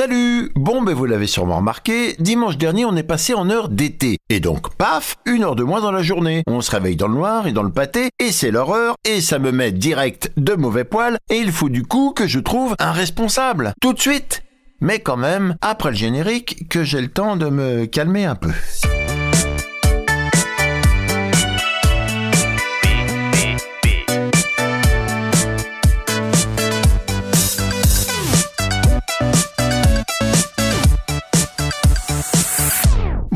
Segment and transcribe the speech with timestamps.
[0.00, 4.16] Salut Bon, ben vous l'avez sûrement remarqué, dimanche dernier on est passé en heure d'été.
[4.30, 6.42] Et donc, paf, une heure de moins dans la journée.
[6.46, 9.38] On se réveille dans le noir et dans le pâté, et c'est l'horreur, et ça
[9.38, 12.92] me met direct de mauvais poils, et il faut du coup que je trouve un
[12.92, 13.74] responsable.
[13.82, 14.42] Tout de suite
[14.80, 18.48] mais quand même, après le générique, que j'ai le temps de me calmer un peu.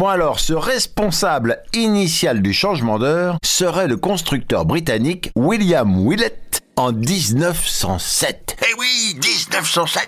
[0.04, 6.92] Bon alors, ce responsable initial du changement d'heure serait le constructeur britannique William Willett en
[6.92, 8.58] 1907.
[8.60, 10.06] Eh oui, 1907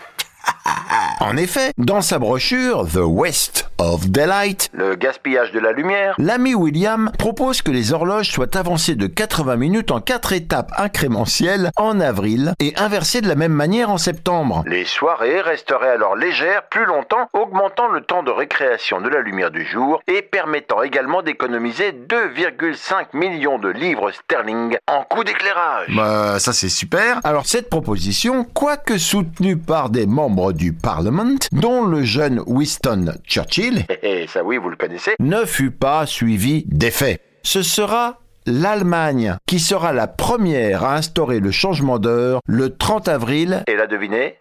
[1.21, 6.55] En effet, dans sa brochure The West of Daylight, le gaspillage de la lumière, l'ami
[6.55, 12.01] William propose que les horloges soient avancées de 80 minutes en 4 étapes incrémentielles en
[12.01, 14.65] avril et inversées de la même manière en septembre.
[14.67, 19.51] Les soirées resteraient alors légères plus longtemps, augmentant le temps de récréation de la lumière
[19.51, 25.89] du jour et permettant également d'économiser 2,5 millions de livres sterling en coût d'éclairage.
[25.95, 27.21] Bah, ça c'est super.
[27.25, 33.66] Alors cette proposition, quoique soutenue par des membres du Parlement, dont le jeune Winston Churchill,
[34.03, 35.15] Et ça oui, vous le connaissez.
[35.19, 37.21] ne fut pas suivi d'effet.
[37.43, 43.63] Ce sera l'Allemagne qui sera la première à instaurer le changement d'heure le 30 avril
[43.67, 44.37] Et là, devinez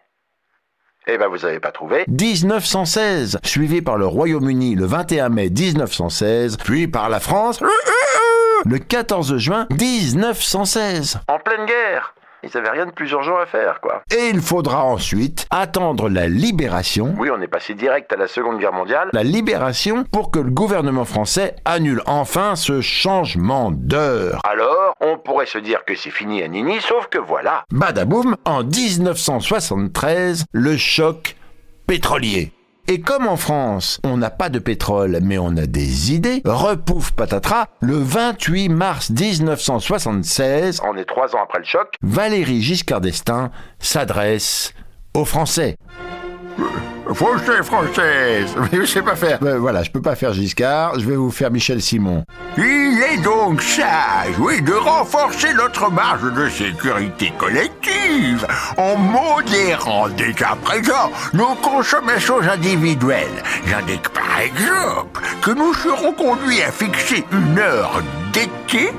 [1.08, 2.06] Eh ben, vous avez pas trouvé.
[2.08, 7.62] 1916, suivi par le Royaume-Uni le 21 mai 1916, puis par la France
[8.66, 11.20] le 14 juin 1916.
[11.28, 12.15] En pleine guerre
[12.48, 14.04] Ils avaient rien de plus urgent à faire, quoi.
[14.16, 18.60] Et il faudra ensuite attendre la libération Oui, on est passé direct à la Seconde
[18.60, 19.10] Guerre mondiale.
[19.14, 24.42] la libération pour que le gouvernement français annule enfin ce changement d'heure.
[24.44, 27.64] Alors, on pourrait se dire que c'est fini à Nini, sauf que voilà.
[27.72, 31.36] Badaboum, en 1973, le choc
[31.88, 32.52] pétrolier.
[32.88, 37.14] Et comme en France, on n'a pas de pétrole, mais on a des idées, repouf
[37.14, 41.96] patatras, le 28 mars 1976, On est trois ans après le choc.
[42.04, 44.76] Valérie Giscard d'Estaing s'adresse
[45.16, 45.78] aux Français.
[47.14, 49.40] Français, française Mais je sais pas faire.
[49.44, 52.24] Euh, voilà, je peux pas faire Giscard, je vais vous faire Michel Simon.
[52.58, 60.34] Il est donc sage, oui, de renforcer notre marge de sécurité collective en modérant dès
[60.44, 63.44] à présent nos consommations individuelles.
[63.68, 68.02] J'indique par exemple que nous serons conduits à fixer une heure
[68.34, 68.92] d'été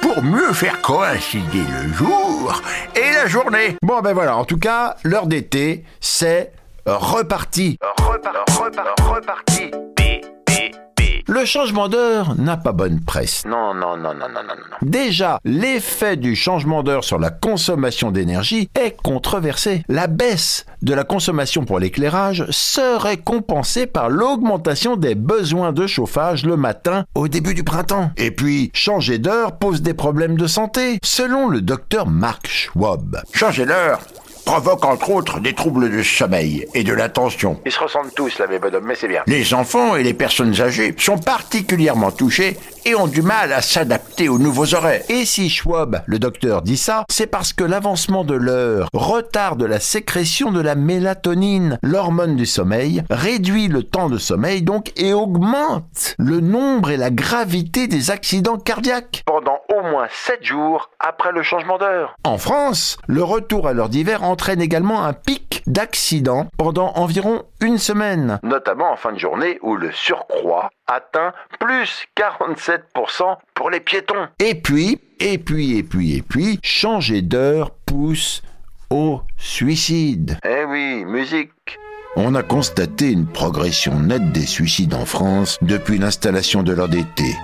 [0.00, 2.62] pour mieux faire coïncider le jour
[2.96, 3.76] et la journée.
[3.82, 6.52] Bon ben voilà, en tout cas, l'heure d'été, c'est
[6.98, 7.78] reparti.
[7.98, 9.70] Reparti, reparti, reparti.
[9.96, 11.22] Pi, pi, pi.
[11.26, 13.44] Le changement d'heure n'a pas bonne presse.
[13.46, 14.76] Non, non, non, non, non, non, non.
[14.82, 19.84] Déjà, l'effet du changement d'heure sur la consommation d'énergie est controversé.
[19.88, 26.44] La baisse de la consommation pour l'éclairage serait compensée par l'augmentation des besoins de chauffage
[26.44, 28.10] le matin au début du printemps.
[28.16, 33.22] Et puis, changer d'heure pose des problèmes de santé, selon le docteur Mark Schwab.
[33.32, 34.00] Changer l'heure
[34.44, 37.60] provoque entre autres des troubles de sommeil et de l'attention.
[37.64, 39.22] Ils se ressemblent tous, là, mes bonhommes, mais c'est bien.
[39.26, 44.28] Les enfants et les personnes âgées sont particulièrement touchés et ont du mal à s'adapter
[44.28, 45.02] aux nouveaux horaires.
[45.08, 49.80] Et si Schwab, le docteur, dit ça, c'est parce que l'avancement de l'heure retarde la
[49.80, 56.14] sécrétion de la mélatonine, l'hormone du sommeil, réduit le temps de sommeil donc et augmente
[56.18, 59.22] le nombre et la gravité des accidents cardiaques.
[59.26, 62.14] Pendant au moins 7 jours après le changement d'heure.
[62.24, 67.78] En France, le retour à l'heure d'hiver entraîne également un pic d'accidents pendant environ une
[67.78, 68.38] semaine.
[68.42, 74.28] Notamment en fin de journée où le surcroît atteint plus 47% pour les piétons.
[74.38, 78.42] Et puis, et puis, et puis, et puis, changer d'heure pousse
[78.90, 80.38] au suicide.
[80.44, 81.78] Eh oui, musique.
[82.16, 87.36] On a constaté une progression nette des suicides en France depuis l'installation de l'heure d'été.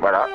[0.00, 0.26] Voilà.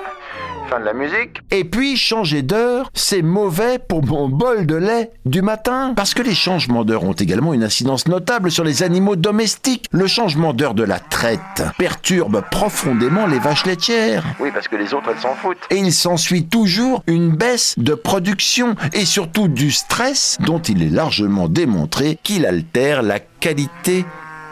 [0.74, 1.42] Fin de la musique.
[1.52, 5.94] Et puis, changer d'heure, c'est mauvais pour mon bol de lait du matin.
[5.96, 9.86] Parce que les changements d'heure ont également une incidence notable sur les animaux domestiques.
[9.92, 14.26] Le changement d'heure de la traite perturbe profondément les vaches laitières.
[14.40, 15.62] Oui, parce que les autres, elles s'en foutent.
[15.70, 20.90] Et il s'ensuit toujours une baisse de production et surtout du stress dont il est
[20.90, 24.06] largement démontré qu'il altère la qualité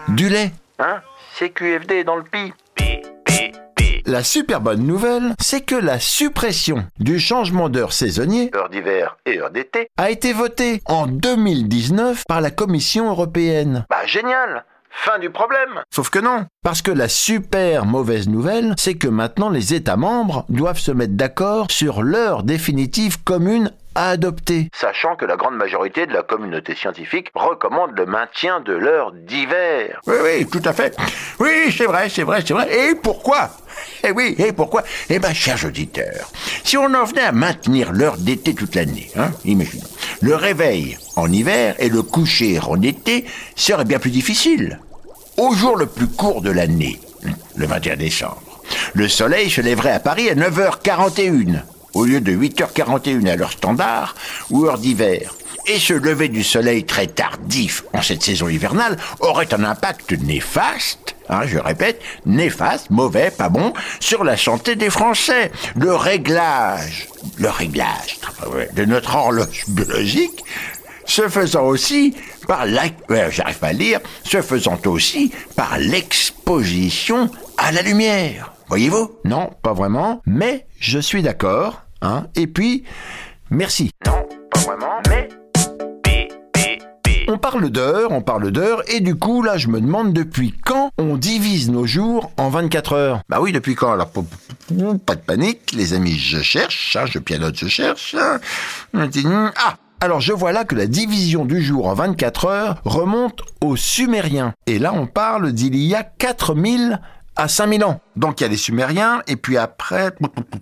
[0.08, 0.52] du lait.
[0.78, 1.02] Hein?
[1.40, 2.54] CQFD dans le pi.
[4.12, 9.40] La super bonne nouvelle, c'est que la suppression du changement d'heure saisonnier Heure d'hiver et
[9.40, 9.88] heure d'été.
[9.96, 13.86] a été votée en 2019 par la Commission européenne.
[13.90, 18.96] Bah génial Fin du problème Sauf que non, parce que la super mauvaise nouvelle, c'est
[18.96, 24.70] que maintenant les États membres doivent se mettre d'accord sur l'heure définitive commune à adopter.
[24.74, 30.00] Sachant que la grande majorité de la communauté scientifique recommande le maintien de l'heure d'hiver.
[30.08, 30.96] Oui, oui, tout à fait.
[31.40, 32.68] Oui, c'est vrai, c'est vrai, c'est vrai.
[32.72, 33.50] Et pourquoi?
[34.04, 34.84] Eh oui, et pourquoi?
[35.10, 36.32] Eh bien, chers auditeurs,
[36.64, 39.88] si on en venait à maintenir l'heure d'été toute l'année, hein, imaginons,
[40.22, 44.80] le réveil en hiver et le coucher en été serait bien plus difficile.
[45.38, 47.00] Au jour le plus court de l'année,
[47.56, 48.62] le 21 décembre,
[48.94, 51.62] le soleil se lèverait à Paris à 9h41
[51.94, 54.16] au lieu de 8h41 à l'heure standard
[54.50, 55.34] ou heure d'hiver.
[55.68, 61.16] Et ce lever du soleil très tardif en cette saison hivernale aurait un impact néfaste,
[61.30, 65.52] hein, je répète, néfaste, mauvais, pas bon, sur la santé des Français.
[65.76, 67.08] Le réglage,
[67.38, 68.20] le réglage
[68.74, 70.44] de notre horloge biologique
[71.06, 72.16] se faisant aussi
[72.48, 77.30] par j'arrive pas à lire, se faisant aussi par l'exposition
[77.72, 78.52] à la lumière.
[78.68, 79.12] Voyez-vous?
[79.24, 81.84] Non, pas vraiment, mais je suis d'accord.
[82.02, 82.84] Hein Et puis,
[83.50, 83.92] merci.
[84.06, 85.30] Non, pas vraiment, mais...
[87.30, 90.92] On parle d'heures, on parle d'heures, et du coup, là, je me demande depuis quand
[90.98, 93.22] on divise nos jours en 24 heures?
[93.30, 97.56] Bah oui, depuis quand Alors, pas de panique, les amis, je cherche, hein, je pianote,
[97.56, 98.18] je cherche.
[98.20, 98.42] Hein.
[98.94, 103.76] Ah alors je vois là que la division du jour en 24 heures remonte aux
[103.76, 104.56] Sumériens.
[104.66, 107.00] Et là on parle d'il y a 4000
[107.42, 108.00] à 5000 ans.
[108.16, 110.12] Donc il y a les Sumériens, et puis après,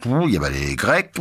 [0.06, 1.12] il y a les Grecs,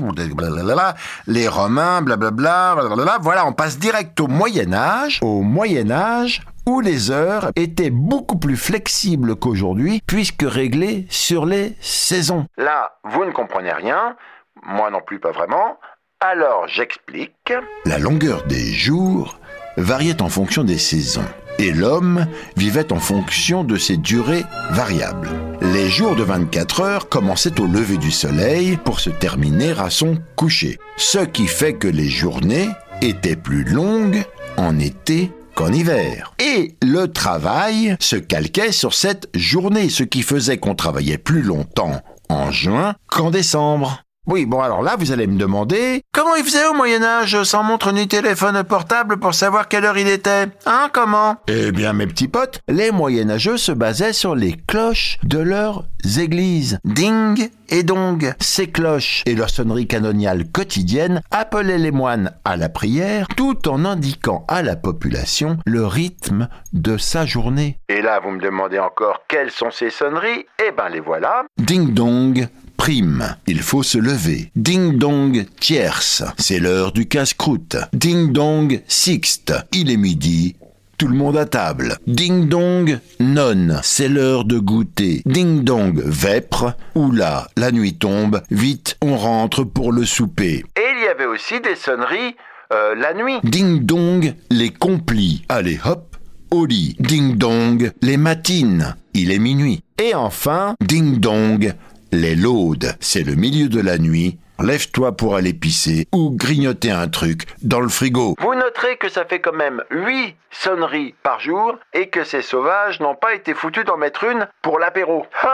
[1.26, 3.18] les Romains, blablabla, blablabla.
[3.20, 5.18] Voilà, on passe direct au Moyen Âge.
[5.20, 11.76] Au Moyen Âge, où les heures étaient beaucoup plus flexibles qu'aujourd'hui, puisque réglées sur les
[11.80, 12.46] saisons.
[12.56, 14.16] Là, vous ne comprenez rien,
[14.64, 15.78] moi non plus pas vraiment.
[16.20, 17.52] Alors j'explique.
[17.84, 19.38] La longueur des jours
[19.76, 21.26] variait en fonction des saisons
[21.58, 22.26] et l'homme
[22.56, 25.30] vivait en fonction de ces durées variables.
[25.60, 30.18] Les jours de 24 heures commençaient au lever du soleil pour se terminer à son
[30.36, 32.68] coucher, ce qui fait que les journées
[33.02, 34.24] étaient plus longues
[34.56, 36.34] en été qu'en hiver.
[36.38, 42.00] Et le travail se calquait sur cette journée, ce qui faisait qu'on travaillait plus longtemps
[42.28, 44.02] en juin qu'en décembre.
[44.30, 47.62] Oui, bon alors là, vous allez me demander comment il faisait au Moyen Âge sans
[47.62, 50.48] montre ni téléphone portable pour savoir quelle heure il était?
[50.66, 51.36] Hein, comment?
[51.48, 55.84] Eh bien, mes petits potes, les Moyenâgeux se basaient sur les cloches de leurs
[56.18, 56.78] églises.
[56.84, 58.34] Ding et dong.
[58.38, 63.84] Ces cloches et leur sonnerie canoniale quotidienne appelaient les moines à la prière tout en
[63.86, 67.78] indiquant à la population le rythme de sa journée.
[67.88, 70.46] Et là, vous me demandez encore quelles sont ces sonneries?
[70.66, 71.44] Eh ben, les voilà.
[71.58, 72.46] Ding dong,
[72.78, 73.36] prime.
[73.46, 74.50] Il faut se lever.
[74.56, 76.22] Ding dong tierce.
[76.38, 77.76] C'est l'heure du casse-croûte.
[77.92, 79.52] Ding dong sixte.
[79.72, 80.56] Il est midi.
[80.96, 81.98] Tout le monde à table.
[82.06, 83.76] Ding dong non.
[83.82, 85.22] C'est l'heure de goûter.
[85.26, 86.72] Ding dong vêpres.
[86.94, 88.40] Oula, la nuit tombe.
[88.50, 90.64] Vite, on rentre pour le souper.
[90.76, 92.34] Et il y avait aussi des sonneries
[92.72, 93.38] euh, la nuit.
[93.44, 95.44] Ding dong les complis.
[95.48, 96.16] Allez hop,
[96.50, 96.96] au lit.
[96.98, 98.94] Ding dong les matines.
[99.14, 99.82] Il est minuit.
[100.00, 101.74] Et enfin, ding dong
[102.12, 104.38] les laudes, c'est le milieu de la nuit.
[104.60, 108.34] Lève-toi pour aller pisser ou grignoter un truc dans le frigo.
[108.40, 112.98] Vous noterez que ça fait quand même 8 sonneries par jour et que ces sauvages
[113.00, 115.26] n'ont pas été foutus d'en mettre une pour l'apéro.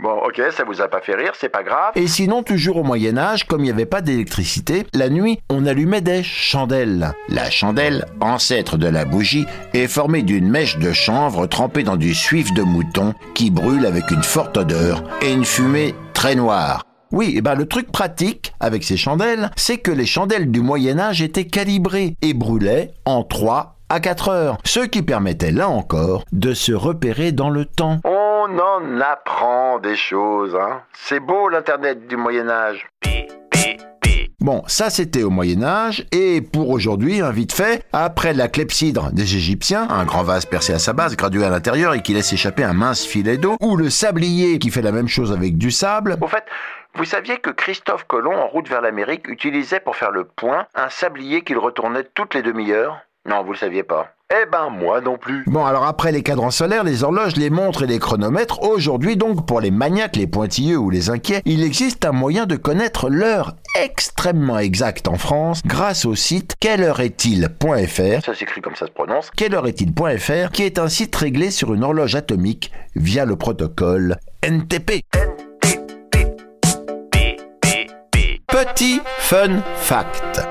[0.00, 1.90] Bon, ok, ça vous a pas fait rire, c'est pas grave.
[1.96, 5.66] Et sinon, toujours au Moyen Âge, comme il n'y avait pas d'électricité, la nuit, on
[5.66, 7.14] allumait des chandelles.
[7.28, 12.14] La chandelle, ancêtre de la bougie, est formée d'une mèche de chanvre trempée dans du
[12.14, 16.84] suif de mouton qui brûle avec une forte odeur et une fumée très noire.
[17.10, 21.00] Oui, et ben le truc pratique avec ces chandelles, c'est que les chandelles du Moyen
[21.00, 26.24] Âge étaient calibrées et brûlaient en 3 à 4 heures, ce qui permettait là encore
[26.32, 28.00] de se repérer dans le temps.
[28.50, 30.80] On en apprend des choses, hein.
[30.94, 32.86] C'est beau l'Internet du Moyen Âge.
[34.40, 39.10] Bon, ça c'était au Moyen Âge, et pour aujourd'hui, un vite fait, après la clepsydre
[39.12, 42.32] des Égyptiens, un grand vase percé à sa base, gradué à l'intérieur et qui laisse
[42.32, 45.70] échapper un mince filet d'eau, ou le sablier qui fait la même chose avec du
[45.70, 46.16] sable.
[46.20, 46.44] Au fait,
[46.94, 50.88] vous saviez que Christophe Colomb, en route vers l'Amérique, utilisait pour faire le point un
[50.88, 52.98] sablier qu'il retournait toutes les demi-heures?
[53.26, 54.14] Non, vous le saviez pas.
[54.30, 55.42] Eh ben moi non plus.
[55.46, 59.46] Bon, alors après les cadrans solaires, les horloges, les montres et les chronomètres, aujourd'hui donc
[59.46, 63.54] pour les maniaques, les pointilleux ou les inquiets, il existe un moyen de connaître l'heure
[63.82, 68.24] extrêmement exacte en France grâce au site quelleheure-est-il.fr.
[68.24, 69.30] Ça s'écrit comme ça se prononce.
[69.30, 75.04] Quelleheure-est-il.fr qui est un site réglé sur une horloge atomique via le protocole NTP.
[78.46, 80.47] Petit fun fact.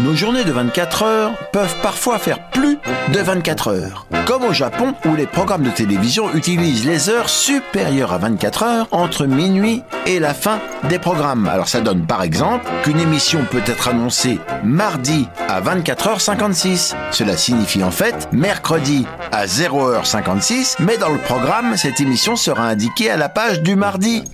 [0.00, 2.78] Nos journées de 24 heures peuvent parfois faire plus
[3.12, 4.06] de 24 heures.
[4.26, 8.88] Comme au Japon où les programmes de télévision utilisent les heures supérieures à 24 heures
[8.90, 10.58] entre minuit et la fin
[10.88, 11.46] des programmes.
[11.46, 16.96] Alors ça donne par exemple qu'une émission peut être annoncée mardi à 24h56.
[17.12, 23.12] Cela signifie en fait mercredi à 0h56, mais dans le programme, cette émission sera indiquée
[23.12, 24.24] à la page du mardi.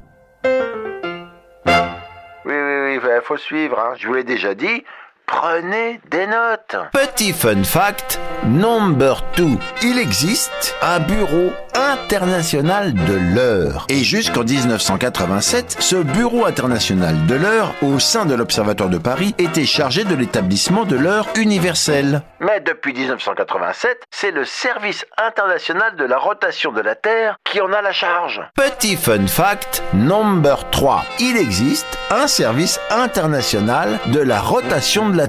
[2.46, 3.78] Oui, oui, oui, faut suivre.
[3.78, 3.92] Hein.
[3.98, 4.84] Je vous l'ai déjà dit,
[5.30, 6.76] Prenez des notes.
[6.92, 9.46] Petit fun fact, number 2.
[9.82, 13.86] Il existe un bureau international de l'heure.
[13.88, 19.64] Et jusqu'en 1987, ce bureau international de l'heure, au sein de l'Observatoire de Paris, était
[19.64, 22.22] chargé de l'établissement de l'heure universelle.
[22.40, 27.72] Mais depuis 1987, c'est le service international de la rotation de la Terre qui en
[27.72, 28.42] a la charge.
[28.56, 31.04] Petit fun fact, number 3.
[31.20, 35.19] Il existe un service international de la rotation de la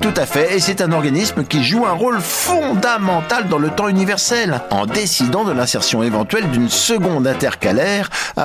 [0.00, 3.88] Tout à fait, et c'est un organisme qui joue un rôle fondamental dans le temps
[3.88, 8.10] universel, en décidant de l'insertion éventuelle d'une seconde intercalaire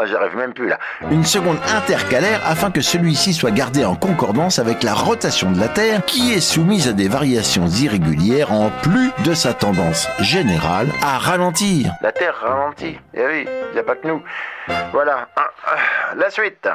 [0.00, 0.78] Ah, j'arrive même plus là.
[1.10, 5.66] Une seconde intercalaire afin que celui-ci soit gardé en concordance avec la rotation de la
[5.66, 11.18] Terre qui est soumise à des variations irrégulières en plus de sa tendance générale à
[11.18, 11.92] ralentir.
[12.00, 13.00] La Terre ralentit.
[13.12, 14.22] Eh oui, il n'y a pas que nous.
[14.92, 15.28] Voilà.
[15.34, 16.68] Ah, ah, la suite.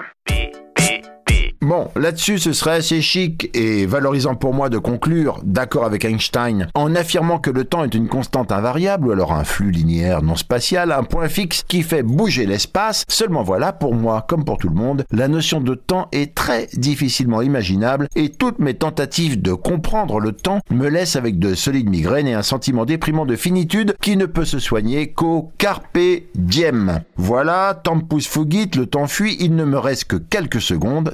[1.76, 6.68] Bon, là-dessus, ce serait assez chic et valorisant pour moi de conclure, d'accord avec Einstein,
[6.76, 10.36] en affirmant que le temps est une constante invariable, ou alors un flux linéaire non
[10.36, 13.06] spatial, un point fixe qui fait bouger l'espace.
[13.08, 16.68] Seulement voilà, pour moi, comme pour tout le monde, la notion de temps est très
[16.74, 21.90] difficilement imaginable et toutes mes tentatives de comprendre le temps me laissent avec de solides
[21.90, 25.98] migraines et un sentiment déprimant de finitude qui ne peut se soigner qu'au carpe
[26.36, 27.02] diem.
[27.18, 31.14] Voilà, tempus fugit, le temps fuit, il ne me reste que quelques secondes.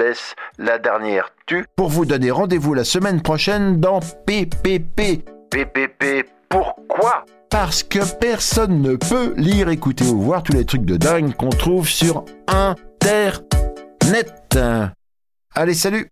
[0.00, 1.66] Blesse, la dernière tue.
[1.76, 5.24] Pour vous donner rendez-vous la semaine prochaine dans PPP.
[5.50, 7.26] PPP, pourquoi?
[7.50, 11.50] Parce que personne ne peut lire, écouter ou voir tous les trucs de dingue qu'on
[11.50, 13.44] trouve sur Internet.
[15.54, 16.08] Allez, salut